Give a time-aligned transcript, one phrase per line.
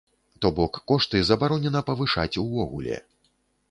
[0.45, 3.03] То бок, кошты забаронена павышаць увогуле!